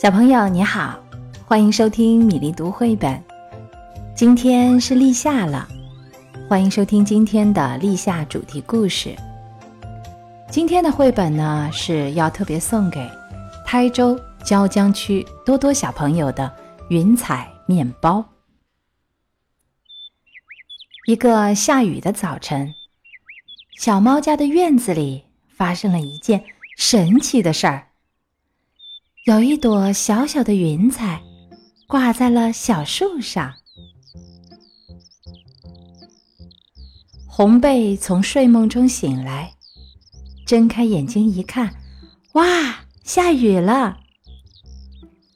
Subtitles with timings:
[0.00, 0.96] 小朋友你好，
[1.44, 3.20] 欢迎收听米粒读绘本。
[4.14, 5.66] 今天是立夏了，
[6.48, 9.12] 欢迎收听今天的立夏主题故事。
[10.52, 13.10] 今天的绘本呢是要特别送给
[13.66, 16.48] 台州椒江区多多小朋友的
[16.90, 18.24] 云彩面包。
[21.08, 22.72] 一个下雨的早晨，
[23.80, 26.44] 小猫家的院子里发生了一件
[26.76, 27.87] 神奇的事儿。
[29.28, 31.22] 有一朵小小的云彩，
[31.86, 33.52] 挂在了小树上。
[37.26, 39.52] 红贝从睡梦中醒来，
[40.46, 41.74] 睁开眼睛一看，
[42.32, 42.46] 哇，
[43.04, 43.98] 下雨了！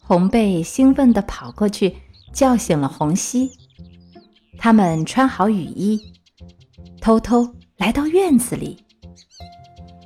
[0.00, 1.94] 红贝兴奋地跑过去，
[2.32, 3.50] 叫醒了红西。
[4.56, 6.00] 他们穿好雨衣，
[6.98, 8.82] 偷偷来到院子里。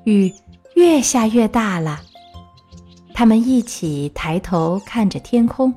[0.02, 0.34] 雨
[0.74, 2.02] 越下越大了。
[3.18, 5.72] 他们一起抬头看着天空，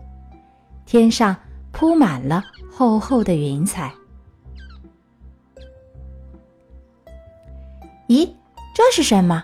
[0.85, 1.33] 天上
[1.71, 3.93] 铺满了厚厚的云彩。
[8.09, 8.29] 咦，
[8.75, 9.41] 这是什么？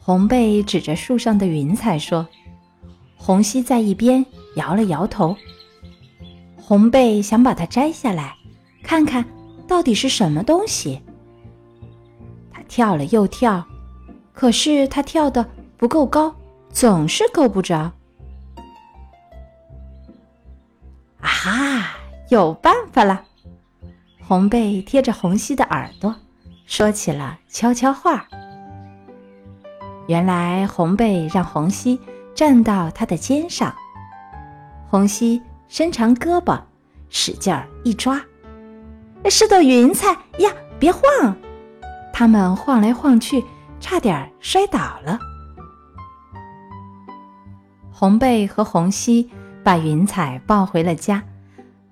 [0.00, 2.26] 红贝指着树上的云彩说
[3.14, 4.26] ：“红熙在一边
[4.56, 5.36] 摇了摇头。”
[6.60, 8.34] 红贝想把它摘下来，
[8.82, 9.24] 看看
[9.68, 11.00] 到底是什么东西。
[12.50, 13.64] 他跳了又跳，
[14.32, 16.34] 可是他跳的不够高。
[16.74, 17.92] 总是够不着。
[21.20, 21.96] 啊，
[22.30, 23.24] 有办法了！
[24.26, 26.16] 红贝贴着红西的耳朵，
[26.66, 28.26] 说起了悄悄话。
[30.08, 32.00] 原来红贝让红西
[32.34, 33.72] 站到他的肩上，
[34.90, 36.60] 红西伸长胳膊，
[37.08, 38.20] 使劲儿一抓，
[39.30, 40.50] 是朵云彩呀！
[40.80, 41.00] 别晃！
[42.12, 43.44] 他们晃来晃去，
[43.78, 45.18] 差点摔倒了。
[47.96, 49.30] 红贝和红西
[49.62, 51.22] 把云彩抱回了家。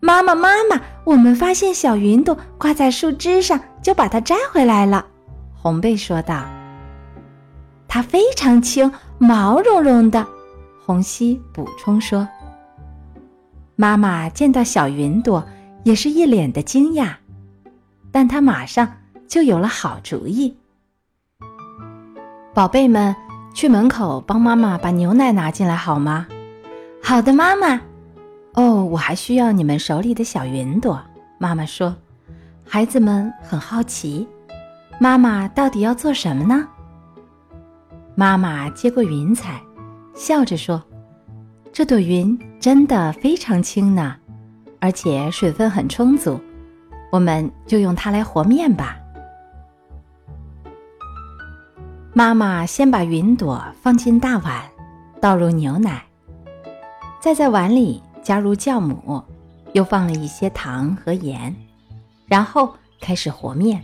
[0.00, 5.06] 妈妈，妈妈，我们发现小云朵挂在树枝上，就把它摘回来了。
[5.54, 6.44] 红贝说道
[7.86, 10.26] ：“它非常轻，毛茸茸的。”
[10.84, 12.28] 红熙补充说。
[13.76, 15.46] 妈妈见到小云朵，
[15.84, 17.14] 也是一脸的惊讶，
[18.10, 18.92] 但她马上
[19.28, 20.56] 就有了好主意。
[22.52, 23.14] 宝贝们。
[23.54, 26.26] 去门口帮妈妈把牛奶拿进来好吗？
[27.02, 27.80] 好的，妈妈。
[28.54, 31.00] 哦，我还需要你们手里的小云朵。
[31.38, 31.96] 妈妈说
[32.68, 34.28] ：“孩子们很好奇，
[35.00, 36.68] 妈妈到底要做什么呢？”
[38.14, 39.60] 妈妈接过云彩，
[40.14, 40.82] 笑着说
[41.72, 44.14] ：“这朵云真的非常轻呢，
[44.80, 46.38] 而且水分很充足，
[47.10, 48.96] 我们就用它来和面吧。”
[52.14, 54.62] 妈妈先把云朵放进大碗，
[55.18, 56.02] 倒入牛奶，
[57.20, 59.22] 再在碗里加入酵母，
[59.72, 61.54] 又放了一些糖和盐，
[62.26, 63.82] 然后开始和面。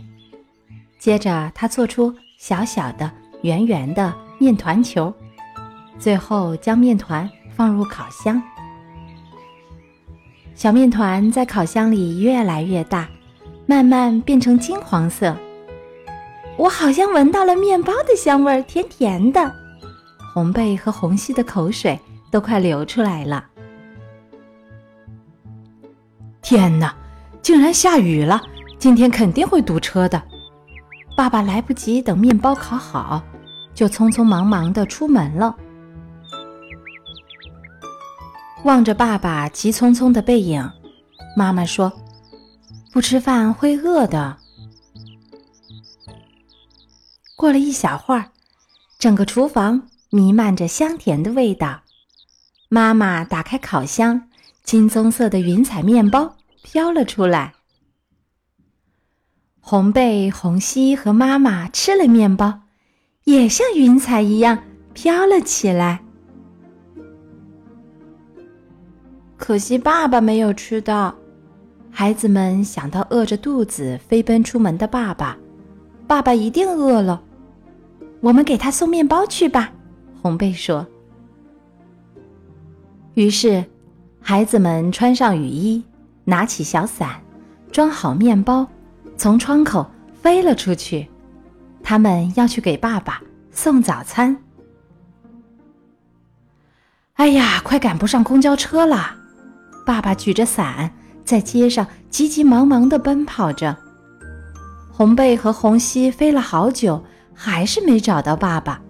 [0.99, 5.11] 接着，她做出小小的、圆圆的面团球，
[5.97, 8.39] 最后将面团放入烤箱。
[10.53, 13.09] 小面团在烤箱里越来越大，
[13.65, 15.35] 慢慢变成金黄色。
[16.59, 19.55] 我好像闻到了面包的香味儿，甜甜的。
[20.33, 21.97] 红贝和红西的口水
[22.29, 23.45] 都快流出来了。
[26.41, 26.93] 天哪，
[27.41, 28.41] 竟然下雨了！
[28.77, 30.21] 今天肯定会堵车的。
[31.15, 33.23] 爸爸来不及等面包烤好，
[33.73, 35.55] 就匆匆忙忙的出门了。
[38.65, 40.69] 望着爸爸急匆匆的背影，
[41.37, 41.89] 妈妈说
[42.91, 44.35] ：“不吃饭会饿的。”
[47.39, 48.25] 过了一小会儿，
[48.97, 51.83] 整个厨房弥漫着香甜的味道。
[52.67, 54.27] 妈妈打开烤箱，
[54.65, 57.53] 金棕色的云彩面包飘了出来。
[59.61, 62.59] 红贝、红西和妈妈吃了面包，
[63.23, 64.61] 也像云彩一样
[64.93, 66.03] 飘了起来。
[69.37, 71.15] 可惜爸爸没有吃到。
[71.89, 75.37] 孩子们想到饿着肚子飞奔出门的爸爸，
[76.05, 77.23] 爸爸一定饿了。
[78.21, 79.71] 我们给他送面包去吧，
[80.21, 80.85] 红贝说。
[83.13, 83.63] 于是，
[84.21, 85.83] 孩子们穿上雨衣，
[86.25, 87.21] 拿起小伞，
[87.71, 88.67] 装好面包，
[89.17, 89.89] 从窗口
[90.21, 91.07] 飞了出去。
[91.81, 93.21] 他们要去给爸爸
[93.51, 94.35] 送早餐。
[97.13, 99.15] 哎呀，快赶不上公交车了！
[99.85, 100.91] 爸爸举着伞
[101.23, 103.75] 在街上急急忙忙的奔跑着。
[104.91, 107.01] 红贝和红西飞了好久。
[107.41, 108.81] 还是没找到爸爸，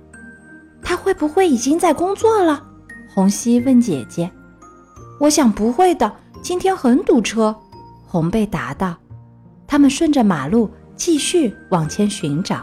[0.81, 2.65] 他会不会已经在工作了？
[3.13, 4.31] 红熙问姐姐
[5.21, 6.11] ：“我想不会的，
[6.41, 7.55] 今天很堵车。”
[8.07, 8.97] 红贝答道。
[9.67, 12.55] 他们顺着马路继续往前寻找。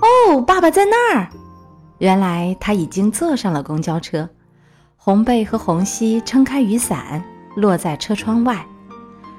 [0.00, 1.28] 哦，爸爸在那儿！
[1.98, 4.28] 原来他已经坐上了公交车。
[4.96, 7.22] 红贝和红熙撑开雨伞，
[7.54, 8.66] 落在车窗外。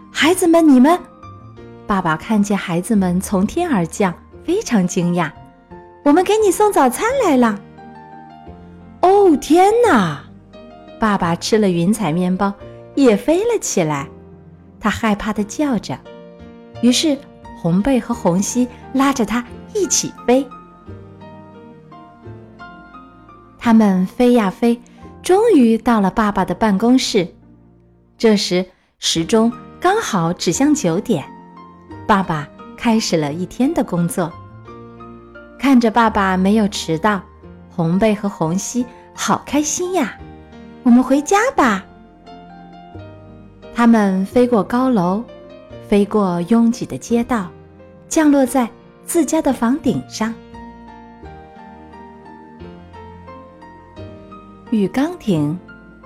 [0.10, 0.98] 孩子们，你们！
[1.86, 4.14] 爸爸看见孩子们从天而降，
[4.44, 5.32] 非常惊讶。
[6.04, 7.60] 我们给你送早餐来了。
[9.02, 10.24] 哦，天哪！
[11.00, 12.54] 爸爸吃了云彩面包，
[12.96, 14.08] 也飞了起来。
[14.80, 15.98] 他害怕的叫着，
[16.82, 17.18] 于是
[17.62, 20.48] 红贝和红西拉着他一起飞。
[23.58, 24.82] 他们飞呀飞，
[25.22, 27.28] 终于到了爸爸的办公室。
[28.18, 28.66] 这时
[29.00, 31.26] 时钟刚好指向九点，
[32.08, 32.48] 爸爸
[32.78, 34.32] 开始了一天的工作。
[35.58, 37.22] 看着爸爸没有迟到，
[37.70, 40.18] 红贝和红西好开心呀！
[40.84, 41.86] 我们回家吧。
[43.74, 45.24] 他们飞过高楼，
[45.88, 47.50] 飞过拥挤的街道，
[48.10, 48.70] 降落在
[49.06, 50.34] 自家的房顶上。
[54.70, 55.58] 雨刚停，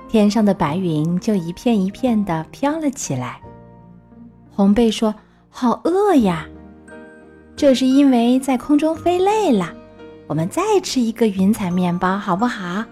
[0.08, 3.40] 天上的白云就一片一片的飘了起来。
[4.54, 5.14] 红贝说
[5.60, 6.48] ：“好饿呀！”
[7.58, 9.74] 这是因为在空中飞累了。
[10.28, 12.86] 我们再吃一个云彩面包，好不好？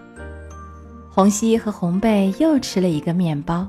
[1.12, 3.68] 红熙和红贝又吃了一个面包。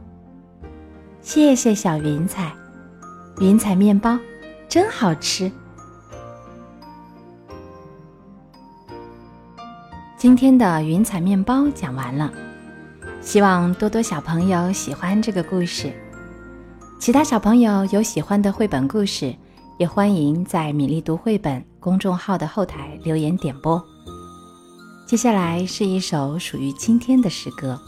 [1.21, 2.51] 谢谢小云彩，
[3.39, 4.19] 云彩面包
[4.67, 5.53] 真好吃。
[10.17, 12.33] 今天的云彩面包讲完了，
[13.21, 15.93] 希望多多小朋友喜欢这个故事。
[16.99, 19.35] 其他小朋友有喜欢的绘本故事，
[19.79, 23.83] 也欢迎在米粒读绘本公众号的后台留言点播。
[25.07, 27.79] 接下来是一首属于今天的诗歌。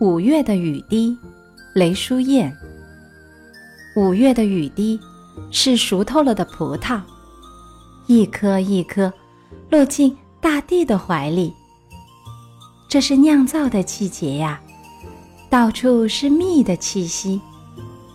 [0.00, 1.16] 五月的雨滴，
[1.74, 2.54] 雷淑燕。
[3.96, 5.00] 五月的雨滴
[5.50, 7.00] 是熟透了的葡萄，
[8.06, 9.10] 一颗一颗
[9.70, 11.54] 落进大地的怀里。
[12.88, 14.60] 这是酿造的季节呀，
[15.48, 17.40] 到处是蜜的气息，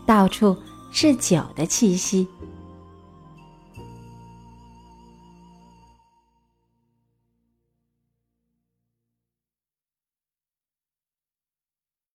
[0.06, 0.56] 到处
[0.92, 2.28] 是酒的气息。